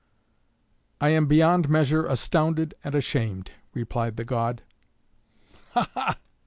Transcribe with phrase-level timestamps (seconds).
[0.99, 4.63] "I am beyond measure astounded and ashamed," replied the god.
[5.73, 5.91] "Ha!
[5.93, 6.17] ha!"